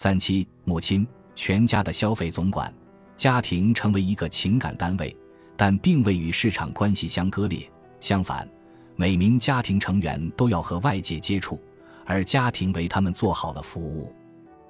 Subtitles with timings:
[0.00, 1.04] 三七，母亲，
[1.34, 2.72] 全家的消费总管，
[3.16, 5.16] 家庭成为一个情感单位，
[5.56, 7.68] 但并未与市场关系相割裂。
[7.98, 8.48] 相反，
[8.94, 11.60] 每名家庭成员都要和外界接触，
[12.06, 14.14] 而家庭为他们做好了服务。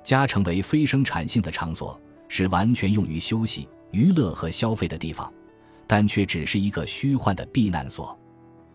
[0.02, 5.30] 家成为非生产性的场所，是完全用于休息、娱乐和消费的地方，
[5.86, 8.18] 但却只是一个虚幻的避难所。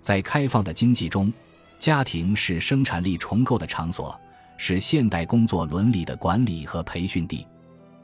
[0.01, 1.33] 在开放的经济中，
[1.79, 4.15] 家庭是生产力重构的场所，
[4.57, 7.45] 是现代工作伦理的管理和培训地。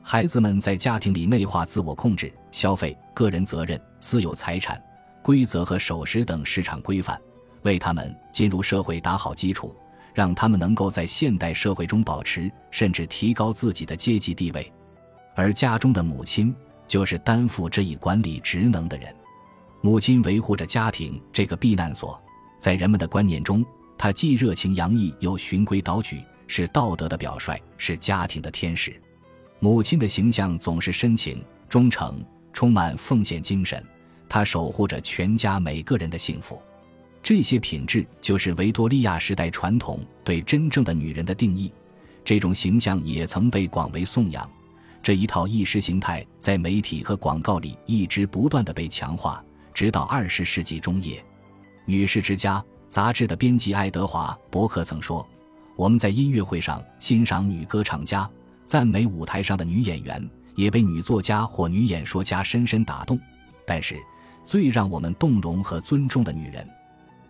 [0.01, 4.81] 孩子们在家庭里内化自我控制、消费、个人责任、私有财产、
[5.21, 7.19] 规则和守时等市场规范，
[7.61, 9.75] 为他们进入社会打好基础。
[10.11, 14.69] 让他们能够在现代社会中保持甚至提高自己的阶级地位，
[15.35, 16.53] 而家中的母亲
[16.87, 19.15] 就是担负这一管理职能的人。
[19.81, 22.19] 母亲维护着家庭这个避难所，
[22.57, 23.63] 在人们的观念中，
[23.97, 28.99] 她既热情洋溢又循规蹈矩，是道德的表率，是家庭的天使。
[29.59, 33.81] 母亲的形象总是深情、忠诚，充满奉献精神，
[34.27, 36.61] 她守护着全家每个人的幸福。
[37.21, 41.71] 这些品质就是维多利亚时代传统对真正的女人的定义，
[42.25, 44.49] 这种形象也曾被广为颂扬。
[45.03, 51.17] 这一套意识形态在媒体和广告里一直不断的被强化，直到二十世纪中叶。
[51.85, 55.27] 《女士之家》杂志的编辑爱德华·伯克曾说
[55.79, 58.29] ：“我们在音乐会上欣赏女歌唱家，
[58.65, 63.17] 赞美舞台上的女演员，也被女作家或女演说家深深打动。
[63.65, 63.97] 但是，
[64.43, 66.67] 最让我们动容和尊重的女人。”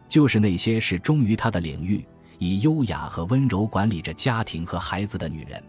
[0.09, 2.03] 就是那些是忠于她的领域，
[2.39, 5.63] 以优雅和温柔管理着家庭和孩子的女人。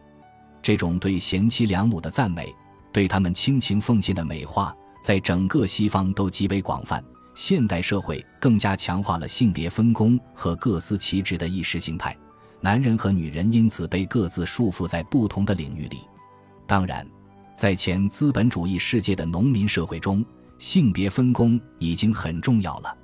[0.62, 2.50] 这种对贤妻良母的赞美，
[2.94, 7.04] 对他们倾情奉献的美化，在整个西方都极为广泛。
[7.34, 12.16] 现代社会更加强化了性别分工和各司其职的意识形态，
[12.60, 15.98] 男人和女人因此被各自束缚在不同的领域里。
[16.66, 17.06] 当然，
[17.56, 20.24] 在前资本主义世界的农民社会中，
[20.58, 22.96] 性别分工已经很重要了。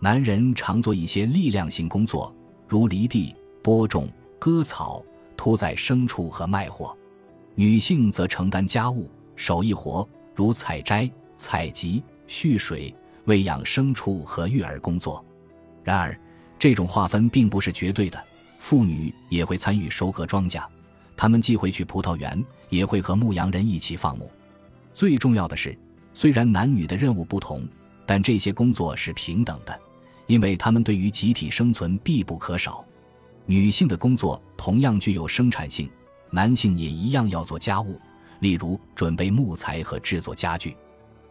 [0.00, 2.34] 男人常做一些力量性工作，
[2.66, 5.04] 如犁地、播种、割草、
[5.36, 6.96] 屠宰牲畜和卖货；
[7.54, 12.94] 女性则承担家务、手艺活，如采摘、采集、蓄水、
[13.26, 15.24] 喂养牲畜和育儿工作。
[15.82, 16.18] 然而，
[16.58, 18.22] 这种划分并不是绝对的，
[18.64, 20.64] 妇女也会参与收割庄稼，
[21.18, 24.32] 她们既会去葡萄园，也会和牧羊人一起放牧。
[24.94, 25.78] 最重要的是，
[26.14, 27.68] 虽然男女的任务不同，
[28.06, 29.80] 但这些工作是平等的。
[30.26, 32.82] 因为他们对于集体生存必不可少，
[33.44, 35.90] 女性的工作同样具有生产性，
[36.30, 38.00] 男性也一样要做家务，
[38.40, 40.74] 例如准备木材和制作家具。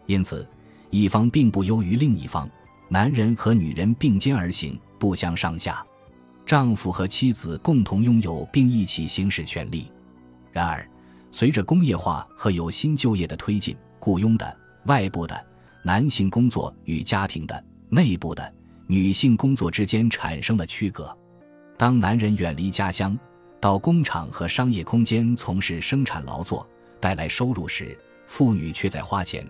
[0.06, 0.48] 因此，
[0.92, 2.48] 一方并不优于另一方，
[2.90, 5.84] 男人和女人并肩而行，不相上下，
[6.46, 9.92] 丈夫和妻子共同拥有并一起行使权利。
[10.52, 10.88] 然而，
[11.32, 15.46] 随着工业化和有新就业的推进，雇佣的、外部的
[15.84, 18.54] 男性工作与家庭的、内部的。
[18.86, 21.18] 女性工作之间产生了区隔。
[21.78, 23.18] 当男人远离家乡，
[23.60, 26.68] 到工厂和商业空间从事生产劳作，
[27.00, 29.48] 带来收入时，妇女却在花钱，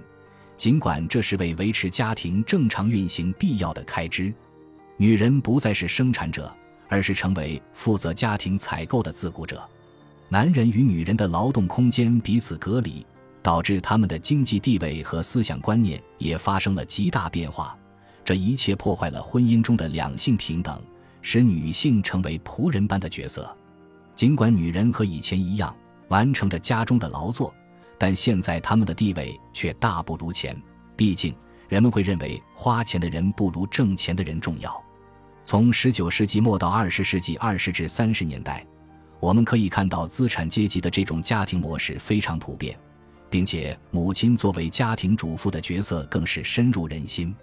[0.55, 4.31] 尽管这是为维持家庭正常运行必要的开支。
[4.97, 6.55] 女人不再是生产者，
[6.93, 9.67] 而是成为负责家庭采购的自雇者。
[10.29, 13.03] 男人与女人的劳动空间彼此隔离，
[13.41, 17.75] 导致他们的经济地位和思想观念也发生了极大变化。
[18.23, 20.79] 这一切破坏了婚姻中的两性平等，
[21.23, 23.57] 使女性成为仆人般的角色。
[24.13, 25.75] 尽管女人和以前一样
[26.09, 27.51] 完成着家中的劳作，
[27.97, 30.55] 但现在她们的地位却大不如前。
[30.95, 31.33] 毕竟，
[31.67, 34.79] 人们会认为花钱的人不如挣钱的人重要。
[35.43, 38.65] 从19世纪末到20世纪20至30年代，
[39.19, 42.77] 我们可以看到资产阶级的这种家庭模式非常普遍，
[43.29, 47.35] 并且母亲作为家庭主妇的角色更是深入人心。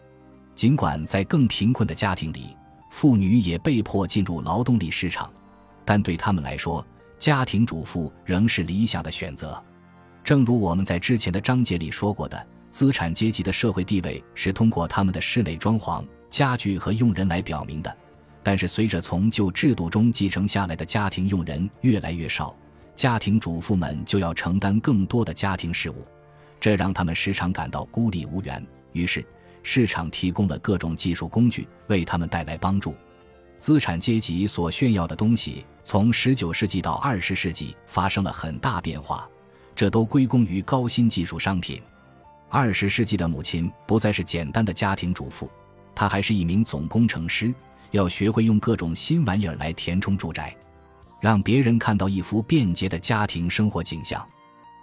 [0.55, 2.57] 尽管在更贫困的家庭里，
[2.91, 5.31] 妇女也被迫进入劳动力市场，
[5.85, 6.85] 但对他们来说，
[7.19, 9.63] 家庭主妇仍是理想的选择。
[10.25, 17.97] 正如我们在之前的章节里说过的，资产阶级的社会地位是通过他们的室内装潢、家具和佣人来表明的。
[18.43, 22.57] 但是，随着从旧制度中继承下来的家庭佣人越来越少，
[22.97, 26.07] 家庭主妇们就要承担更多的家庭事务，
[26.59, 28.67] 这让他们时常感到孤立无援。
[28.93, 29.23] 于是，
[29.63, 32.95] 市场提供了各种技术工具，为他们带来帮助。
[33.59, 39.29] 资产阶级所炫耀的东西，从19世纪到20世纪发生了很大变化，
[39.77, 41.83] 这都归功于高新技术商品。
[42.51, 45.49] 20世纪的母亲不再是简单的家庭主妇，
[45.95, 47.55] 她还是一名总工程师，
[47.93, 50.55] 要学会用各种新玩意儿来填充住宅。
[51.21, 54.27] 让别人看到一幅便捷的家庭生活景象。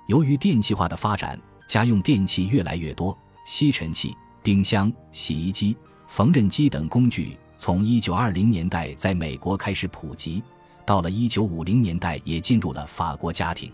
[0.06, 1.38] 由于电气化的发展，
[1.68, 5.76] 家用电器越来越多，吸尘器、冰箱、洗衣机、
[6.08, 10.42] 缝纫机等工具从1920年代在美国开始普及，
[10.86, 13.70] 到了1950年代也进入了法国家庭。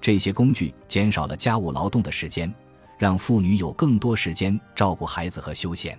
[0.00, 2.54] 这些工具减少了家务劳动的时间，
[2.98, 5.98] 让妇女有更多时间照顾孩子和休闲。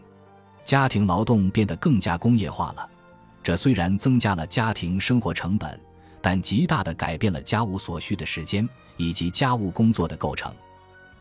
[0.63, 2.87] 家庭劳动变得更加工业化了，
[3.41, 5.79] 这虽然增加了家庭生活成本，
[6.21, 8.67] 但极大地改变了家务所需的时间
[8.97, 10.53] 以及家务工作的构成。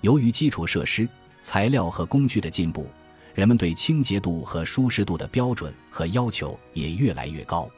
[0.02, 1.08] 由于基础设施、
[1.40, 2.86] 材料和工具的进步，
[3.34, 7.69] 人们对清洁度和舒适度的标准和要求也越来越高。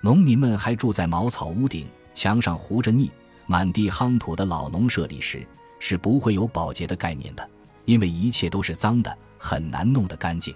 [0.00, 3.10] 农民们还住在茅草屋顶、墙上糊着腻、
[3.46, 5.44] 满地夯土的老农舍里时，
[5.78, 7.48] 是不会有保洁的概念的，
[7.84, 10.54] 因为一切都是脏的，很难弄得干净。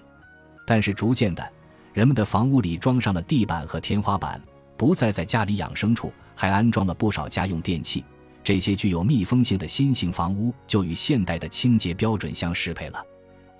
[0.67, 1.53] 但是逐渐的，
[1.93, 4.41] 人们的房屋里装上了地板和天花板，
[4.77, 8.05] 不再在家里养牲畜，还安装了不少家用电器。
[8.45, 13.05] 这些具有密封性的新型房屋就与现代的清洁标准相适配了。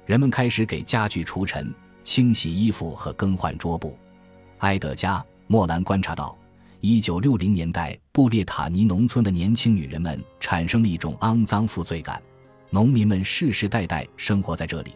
[0.07, 1.73] 人们开始给家具除尘、
[2.03, 3.97] 清洗衣服和更换桌布。
[4.59, 6.37] 埃德加·莫兰观察到
[6.83, 12.21] ，1960年代布列塔尼农村的年轻女人们产生了一种肮脏负罪感。
[12.71, 14.93] 农民们世世代代生活在这里。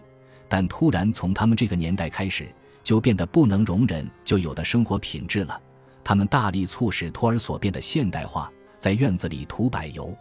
[0.48, 2.46] 但突然从他们这个年代开始，
[2.84, 5.60] 就变得不能容忍就有的生活品质了。
[6.04, 8.48] 他们大力促使托儿所变得现代化，
[8.78, 10.16] 在院子里涂柏油，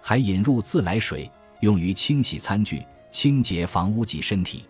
[0.00, 1.28] 还引入自来水，
[1.62, 2.80] 用于清洗餐具、
[3.10, 4.64] 清洁房屋及身体。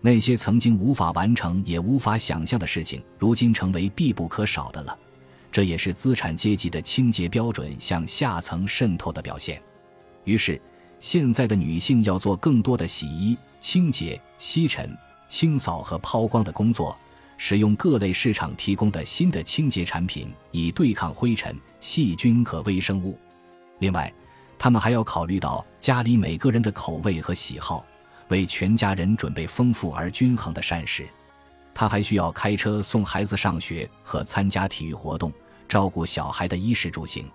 [0.00, 4.98] 那些曾经无法完成也无法想象的事情，如今成为必不可少的了。
[5.52, 9.60] 这也是资产阶级的清洁标准向下层渗透的表现。
[10.24, 10.60] 于是，
[10.98, 13.36] 现在的女性要做更多的洗衣。
[13.58, 14.96] 清洁、吸尘、
[15.28, 16.96] 清扫和抛光的工作，
[17.36, 23.18] 使用各类市场提供的新的清洁产品，以对抗灰尘、细菌和微生物。
[23.80, 24.10] 另外，
[24.58, 27.84] 他们还要考虑到家里每个人的口味和喜好，
[28.28, 31.06] 为全家人准备丰富而均衡的膳食。
[31.74, 35.30] 他还需要开车送孩子上学和参加体育活动，
[35.70, 37.30] 照顾小孩的衣食住行。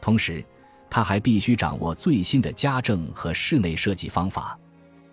[0.00, 0.42] 同时，
[0.88, 4.58] 他还必须掌握最新的家政和室内设计方法。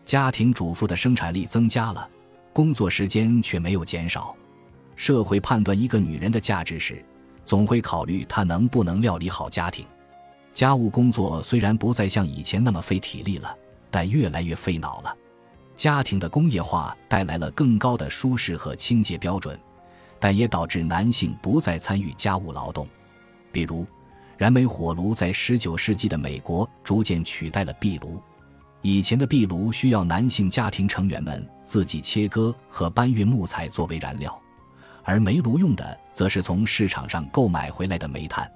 [0.06, 2.10] 家庭主妇的生产力增加了，
[2.54, 4.34] 工作时间却没有减少。
[4.96, 7.04] 社会判断一个女人的价值时，
[7.44, 9.86] 总会考虑她能不能料理好家庭。
[10.54, 13.54] 家务工作虽然不再像以前那么费体力了，
[13.92, 15.14] 但越来越费脑了。
[15.76, 19.60] 家庭的工业化带来了更高的舒适和清洁标准，
[20.24, 22.88] 但也导致男性不再参与家务劳动。
[23.52, 23.86] 比如，
[24.38, 28.22] 燃煤火炉在19世纪的美国逐渐取代了壁炉。
[28.82, 34.42] 以前的壁炉需要男性家庭成员们自己切割和搬运木材作为燃料，
[35.04, 38.50] 而煤炉用的则是从市场上购买回来的煤炭。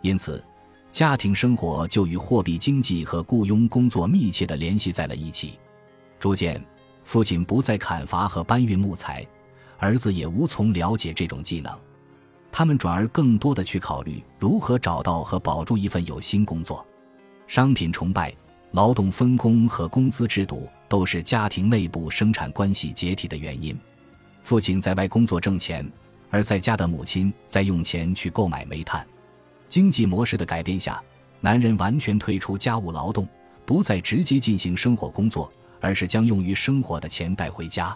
[0.00, 0.42] 因此，
[0.90, 5.58] 家庭生活就与货币经济和雇佣工作密切地联系在了一起。
[6.18, 6.58] 逐渐，
[7.04, 9.26] 父亲不再砍伐和搬运木材，
[9.82, 11.76] 儿子也无从了解这种技能。
[12.52, 16.86] 他们转而更多地去考虑如何找到和保住一份有薪工作。
[17.48, 18.32] 商品崇拜。
[18.70, 23.78] 劳动分工和工资制度都是家庭内部生产关系解体的原因。
[24.42, 25.86] 父亲在外工作挣钱，
[26.30, 29.06] 而在家的母亲在用钱去购买煤炭。
[29.68, 31.02] 经济模式的改变下，
[31.38, 33.28] 男人完全退出家务劳动，
[33.66, 37.94] 不再直接进行生活工作，而是将用于生活的钱带回家。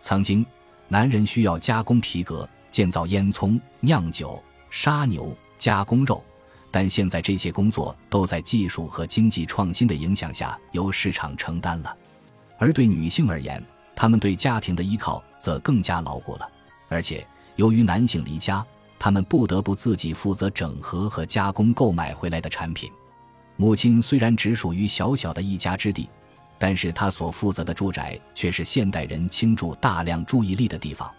[0.00, 0.46] 曾经，
[0.88, 6.22] 男人需要加工皮革、建造烟囱、酿酒、杀牛、加工肉。
[6.70, 11.96] 但现在这些工作都在技术和经济创新的影响下由市场承担了，
[12.58, 13.62] 而对女性而言，
[13.94, 16.46] 她们对家庭的依靠则更加牢固了。
[16.88, 18.62] 而且由于男性离家，
[18.98, 22.90] 她们不得不自己负责整合和加工购买回来的产品。
[23.56, 26.10] 母亲虽然只属于小小的一家之地，
[26.58, 31.10] 但是他所负责的住宅却是现代人倾注大量注意力的地方，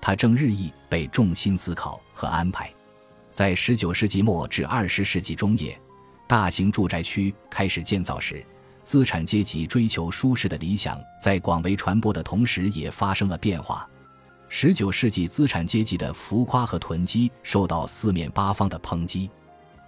[0.00, 2.72] 他正日益被重心思考和安排。
[3.30, 5.80] 在19世纪末至20世纪中叶，
[6.26, 8.44] 大型住宅区开始建造时，
[8.82, 13.88] 资产阶级追求舒适的理想在广为传播的同时，也发生了变化。
[14.50, 19.30] 19世纪资产阶级的浮夸和囤积受到四面八方的抨击。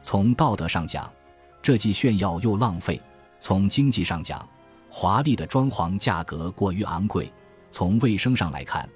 [0.02, 1.12] 从道德上讲，
[1.60, 2.96] 这既炫耀又浪费；
[3.40, 4.48] 从经济上讲，
[4.94, 7.24] 华丽的装潢价格过于昂贵；
[7.70, 8.86] 从卫生上来看，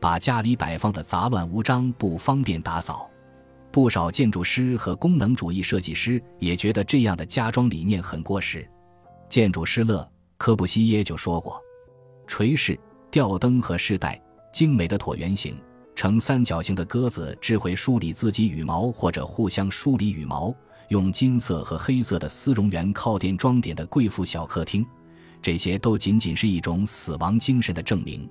[0.00, 3.08] 把家里摆放的杂乱无章，不方便打扫。
[3.70, 8.68] 不少建筑师和功能主义设计师也觉得这样的家装理念很过时。
[9.28, 10.06] 建筑师勒
[10.38, 11.62] 科布西耶就说过
[12.26, 12.76] ：“垂饰、
[13.08, 14.20] 吊灯和饰带，
[14.52, 15.56] 精美的椭圆形、
[15.94, 20.52] 呈三角形的鸽子只会梳理自己羽毛或者互相梳理羽毛，
[20.88, 24.84] 用金色和黑色的丝绒圆靠垫装点的贵妇小客厅，
[25.44, 28.26] 这些都仅仅是一种死亡精神的证明。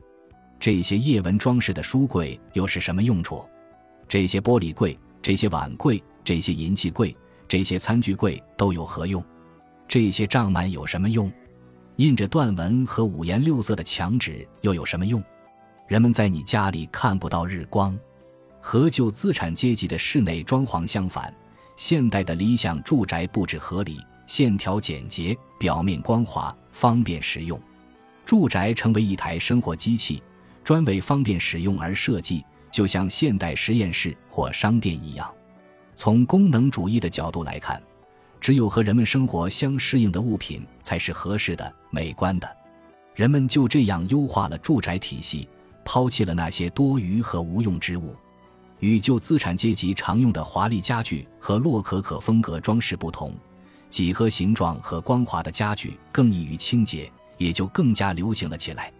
[0.59, 3.47] 这些叶纹装饰的书柜又是什么用处？
[4.07, 7.15] 这些玻璃柜、这些碗柜、这些银器柜、
[7.47, 9.23] 这些餐具柜都有何用？
[9.87, 11.31] 这些帐幔有什么用？
[11.97, 15.23] 印着断纹和五颜六色的墙纸又有什么用？
[15.87, 17.95] 人们在你家里看不到日光。
[18.59, 21.31] 和旧资产阶级的室内装潢相反，
[21.77, 27.57] 现代的理想住宅布置合理，线条简洁，表面光滑，方便实用。
[28.25, 30.21] 住宅成为一台生活机器，
[30.61, 35.33] 专为方便使用而设计，就像现代实验室或商店一样。
[35.95, 37.81] 从功能主义的角度来看。
[38.41, 42.57] 只有和人们生活相适应的物品才是合适的、美观的。
[43.15, 45.47] 人们就这样优化了住宅体系，
[45.85, 48.13] 抛弃了那些多余和无用之物。
[48.81, 53.33] 与旧资产阶级常用的华丽家具和洛可可风格装饰不同，
[53.93, 58.91] 几何形状和光滑的家具更易于清洁，也就更加流行了起来。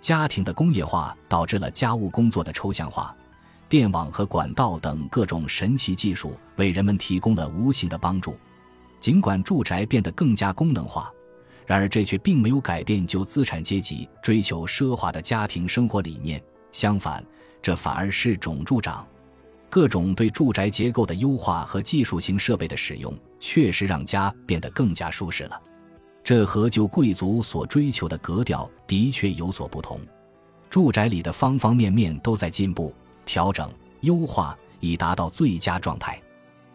[0.00, 3.14] 家庭的工业化导致了家务工作的抽象化，
[3.68, 8.36] 电网和管道等各种神奇技术为人们提供了无形的帮助。
[8.98, 11.08] 尽管住宅变得更加功能化，
[11.64, 16.42] 然而这却并没有改变旧资产阶级追求奢华的家庭生活理念。
[16.72, 17.24] 相反，
[17.62, 19.06] 这反而是种助长。
[19.70, 25.60] 各种对住宅结构的优化和技术型设备的使用，确实让家变得更加舒适了。
[26.22, 30.00] 这和旧贵族所追求的格调的确有所不同。
[30.70, 32.94] 住宅里的方方面面都在进步、
[33.26, 33.68] 调整、
[34.02, 36.22] 优化，以达到最佳状态。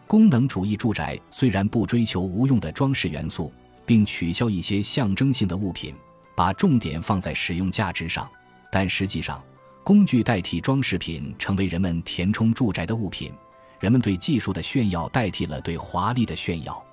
[0.06, 3.50] 功能主义住宅虽然不追求无用的装饰元素，
[3.86, 5.94] 并取消一些象征性的物品，
[6.36, 8.28] 把重点放在使用价值上，
[8.70, 9.42] 但实际上，
[9.82, 13.32] 工具代替装饰品成为人们填充住宅的物品。
[13.80, 16.84] 人们对技术的炫耀代替了对华丽的炫耀。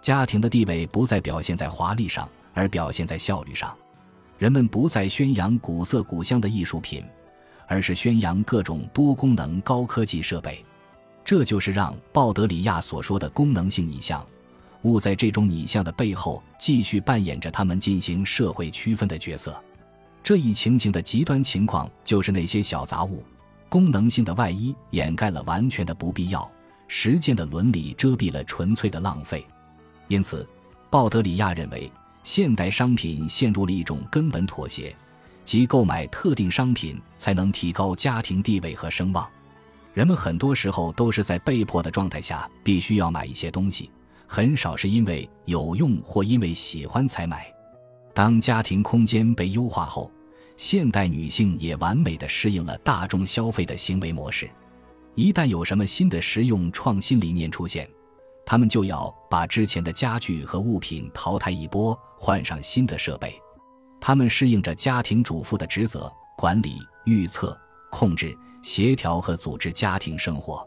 [0.00, 3.74] 家庭的地位不再表现在华丽上，而表现在效率上。
[4.36, 7.04] 人们不再宣扬古色古香的艺术品，
[7.66, 10.64] 而是宣扬各种多功能高科技设备。
[11.24, 14.26] 这就是让鲍德里亚所说的功能性拟像，
[14.82, 19.58] 物在这种拟像的背后继续扮演着他们进行社会区分的角色。
[20.22, 23.22] 这一情形的极端情况就是那些小杂物，
[23.74, 26.48] 功能性的外衣掩盖了完全的不必要，
[26.86, 29.44] 实践的伦理遮蔽了纯粹的浪费。
[30.06, 30.48] 因此，
[30.88, 31.90] 鲍德里亚认为，
[32.22, 34.94] 现代商品陷入了一种根本妥协，
[35.42, 39.28] 即购买特定商品才能提高家庭地位和声望。
[39.92, 43.90] 人们很多时候都是在被迫的状态下必须要买一些东西，
[44.28, 47.52] 很少是因为有用或因为喜欢才买。
[48.14, 50.08] 当家庭空间被优化后，
[50.56, 54.50] 现代女性也完美的适应了大众消费的行为模式。
[55.14, 57.88] 一旦有什么新的实用创新理念出现，
[58.46, 63.34] 他们就要把之前的家具和物品淘汰一波，换上新的设备。
[64.00, 67.58] 他们适应着家庭主妇的职责，管理、预测、
[67.90, 68.36] 控制。
[68.62, 70.66] 协调和组织家庭生活，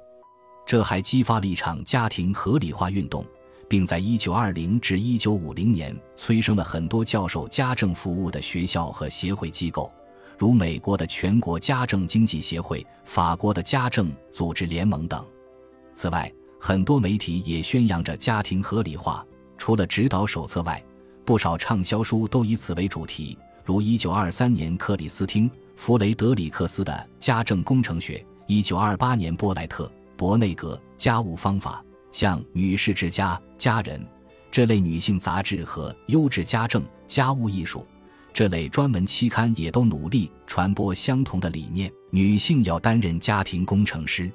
[0.68, 3.26] 这还激发了一场家庭合理化运动，
[3.68, 9.92] 并在1920至1950年催生了很多教授家政服务的学校和协会机构，
[10.38, 15.26] 如美国的全国家政经济协会、法国的家政组织联盟等。
[15.94, 19.26] 此外，很多媒体也宣扬着家庭合理化。
[19.58, 20.84] 除了指导手册外，
[21.26, 25.50] 不少畅销书都以此为主题，如1923年克里斯汀。
[25.76, 26.92] 弗雷德里克斯的
[27.24, 31.84] 《家政工程学》，一九二八年波莱特伯内格《家务方法》，
[32.18, 34.02] 像《女士之家》《家人》
[34.50, 37.82] 这类女性杂志和《优质家政家务艺术》
[38.34, 44.32] 这类专门期刊也都努力传播相同的理念：女性要担任家庭工程师。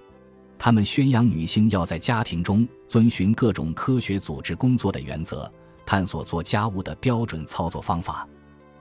[0.56, 5.52] 他们宣扬女性要在家庭中遵循各种科学组织工作的原则，
[5.84, 8.24] 探索做家务的标准操作方法。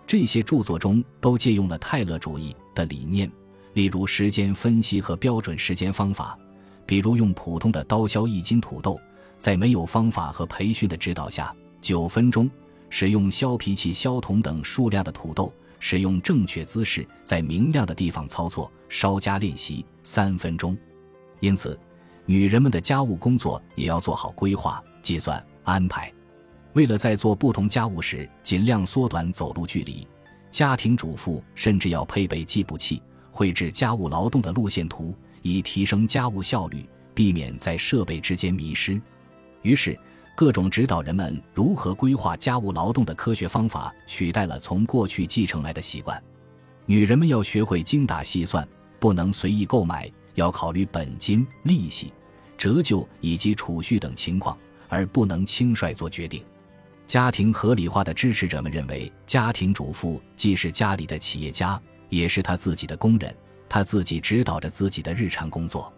[0.05, 3.31] 这些著作中都借用了泰勒主义的理念，
[3.73, 6.37] 例如时间分析和标准时间方法，
[6.91, 8.99] 比如用普通的刀削一斤土豆，
[9.37, 12.49] 在没有方法和培训的指导下，九分钟；
[12.89, 20.77] 使用削皮器削同等数量的土豆，使用正确姿势在明亮的地方操作，稍加练习，三分钟。
[21.39, 21.79] 因此，
[22.25, 26.11] 女人们的家务工作也要做好规划、计算、安排。
[26.73, 30.05] 为了在做不同家务时尽量缩短走路距离，
[30.51, 39.01] 家庭主妇甚至要配备计步器，绘制家务劳动的路线图，以提升家务效率，避免在设备之间迷失。
[39.61, 39.97] 于是，
[40.35, 46.21] 各种指导人们如何规划家务劳动的科学方法取代了从过去继承来的习惯。
[46.85, 48.67] 女人们要学会精打细算，
[48.99, 52.11] 不能随意购买，要考虑本金、利息、
[52.57, 54.57] 折旧以及储蓄等情况，
[54.89, 56.43] 而不能轻率做决定。
[57.05, 61.79] 家庭合理化的支持者们认为，家庭主妇既是家里的企业家，
[62.09, 63.35] 也是他自己的工人，
[63.73, 65.93] 他自己指导着自己的日常工作。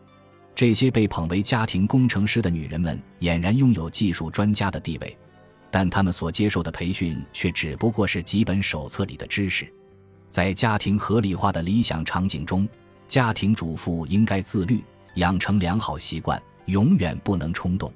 [0.54, 5.18] 这些被捧为家庭工程师的女人们，俨然拥有技术专家的地位，
[5.72, 9.68] 但她们所接受的培训却只不过是几本手册里的知识。
[10.30, 12.70] 在家庭合理化的理想场景中，
[13.08, 14.84] 家庭主妇应该自律，
[15.16, 17.92] 养成良好习惯，永远不能冲动。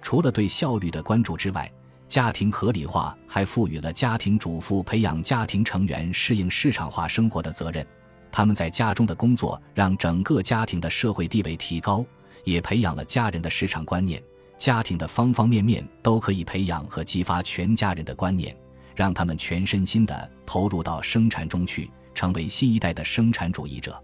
[0.00, 1.68] 除了对效率的关注之外，
[2.06, 7.84] 家庭合理化还赋予了家庭主妇培养家庭成员适应市场化生活的责任。
[8.30, 12.04] 他们在家中的工作让整个家庭的社会地位提高，
[12.44, 14.22] 也培养了家人的市场观念。
[14.56, 18.56] 家庭的方方面面都可以培养和激发全家人的观念，
[18.96, 24.02] 让他们全身心地投入到生产中去，成为新一代的生产主义者。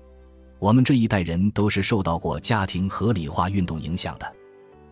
[0.61, 4.33] 我们这一代人都是受到过家庭合理化运动影响的。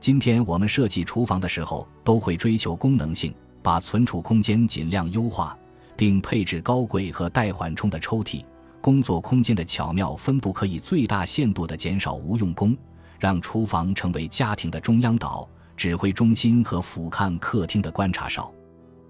[0.01, 5.57] 今天我们设计厨房的时候，都会追求功能性，把存储空间尽量优化，
[5.97, 8.45] 并配置高柜和带缓冲的抽屉。
[8.83, 12.77] 工作空间的巧妙分布可以最大限度地减少无用功，
[13.19, 18.53] 让厨房成为家庭的中央岛、指挥中心和俯瞰客厅的观察哨。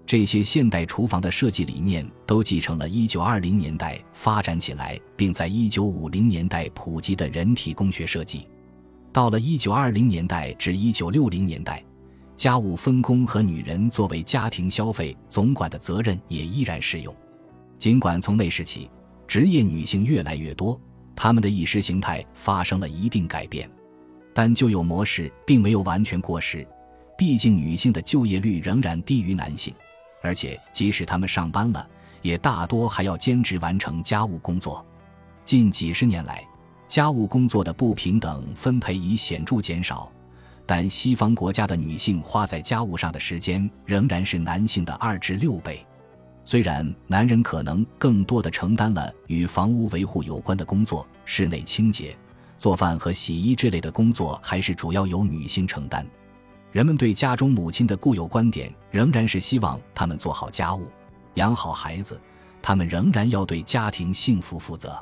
[0.05, 8.47] 这些现代厨房的设计理念都继承了1920年代发展起来，并在1950年代普及的人体工学设计。
[9.11, 11.83] 到了1920年代至1960年代，
[12.35, 17.15] 家务分工和女人作为家庭消费总管的责任也依然适用。
[17.79, 18.89] 尽管从那时起，
[19.33, 20.79] 职业女性越来越多，
[21.15, 23.67] 她们的意识形态发生了一定改变，
[24.31, 26.63] 但旧有模式并没有完全过时。
[27.17, 29.73] 毕竟，女性的就业率仍然低于男性，
[30.21, 31.83] 而且即使她们上班了，
[32.21, 34.85] 也大多还要兼职完成家务工作。
[35.43, 36.47] 近几十年来，
[36.87, 40.11] 家务工作的不平等分配已显著减少，
[40.63, 45.83] 但西方国家的女性花在家务上的时间仍然是男性的二至六倍。
[46.45, 52.15] 虽然男人可能更多的承担了与房屋维护有关的工作，室内清洁、
[52.57, 56.05] 做饭和洗衣之类的工作还是主要由女性承担。
[56.71, 60.87] 人们对家中母亲的固有观点仍然是希望他们做好家务、
[61.35, 62.19] 养好孩子，
[62.61, 65.01] 他们仍然要对家庭幸福负责。